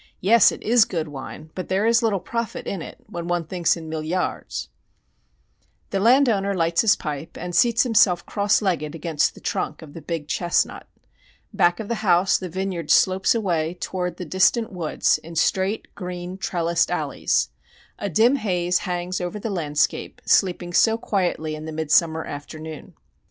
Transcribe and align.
Yes, 0.19 0.51
it 0.51 0.63
is 0.63 0.83
good 0.85 1.09
wine, 1.09 1.51
but 1.53 1.67
there 1.69 1.85
is 1.85 2.01
little 2.01 2.19
profit 2.19 2.65
in 2.65 2.81
it, 2.81 2.97
when 3.05 3.27
one 3.27 3.45
thinks 3.45 3.77
in 3.77 3.87
milliards. 3.87 4.67
The 5.91 5.99
landowner 5.99 6.55
lights 6.55 6.81
his 6.81 6.95
pipe 6.95 7.37
and 7.37 7.53
seats 7.53 7.83
himself 7.83 8.25
cross 8.25 8.63
legged 8.63 8.95
against 8.95 9.35
the 9.35 9.39
trunk 9.39 9.83
of 9.83 9.93
the 9.93 10.01
big 10.01 10.27
chestnut. 10.27 10.87
Back 11.53 11.79
of 11.79 11.87
the 11.87 12.01
house 12.01 12.39
the 12.39 12.49
vineyard 12.49 12.89
slopes 12.89 13.35
away 13.35 13.75
toward 13.75 14.17
the 14.17 14.25
distant 14.25 14.71
woods 14.71 15.19
in 15.19 15.35
straight, 15.35 15.93
green, 15.93 16.35
trellised 16.39 16.89
alleys. 16.89 17.49
A 17.99 18.09
dim 18.09 18.37
haze 18.37 18.79
hangs 18.79 19.21
over 19.21 19.39
the 19.39 19.51
landscape 19.51 20.19
sleeping 20.25 20.73
so 20.73 20.97
quietly 20.97 21.53
in 21.53 21.65
the 21.65 21.71
midsummer 21.71 22.25
afternoon. 22.25 22.95